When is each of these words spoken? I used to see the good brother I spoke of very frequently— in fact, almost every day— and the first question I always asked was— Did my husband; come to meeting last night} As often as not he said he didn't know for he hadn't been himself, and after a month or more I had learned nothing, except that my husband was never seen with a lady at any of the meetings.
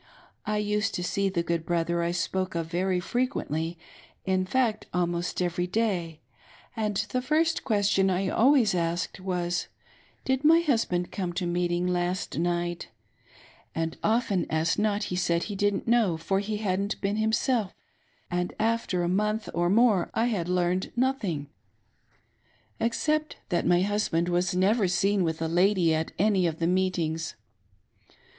I 0.47 0.57
used 0.57 0.95
to 0.95 1.03
see 1.03 1.29
the 1.29 1.43
good 1.43 1.63
brother 1.63 2.01
I 2.01 2.09
spoke 2.09 2.55
of 2.55 2.65
very 2.71 2.99
frequently— 2.99 3.77
in 4.35 4.47
fact, 4.47 4.87
almost 4.95 5.43
every 5.43 5.67
day— 5.67 6.21
and 6.75 6.97
the 7.11 7.21
first 7.21 7.63
question 7.63 8.09
I 8.09 8.27
always 8.27 8.73
asked 8.73 9.19
was— 9.19 9.67
Did 10.25 10.43
my 10.43 10.61
husband; 10.61 11.11
come 11.11 11.33
to 11.33 11.45
meeting 11.45 11.85
last 11.85 12.39
night} 12.39 12.89
As 13.75 13.89
often 14.03 14.47
as 14.49 14.79
not 14.79 15.03
he 15.13 15.15
said 15.15 15.43
he 15.43 15.55
didn't 15.55 15.87
know 15.87 16.17
for 16.17 16.39
he 16.39 16.57
hadn't 16.57 16.99
been 16.99 17.17
himself, 17.17 17.75
and 18.31 18.55
after 18.59 19.03
a 19.03 19.07
month 19.07 19.49
or 19.53 19.69
more 19.69 20.09
I 20.15 20.25
had 20.25 20.49
learned 20.49 20.91
nothing, 20.95 21.45
except 22.79 23.37
that 23.49 23.67
my 23.67 23.83
husband 23.83 24.29
was 24.29 24.55
never 24.55 24.87
seen 24.87 25.23
with 25.23 25.43
a 25.43 25.47
lady 25.47 25.93
at 25.93 26.11
any 26.17 26.47
of 26.47 26.57
the 26.57 26.65
meetings. 26.65 27.35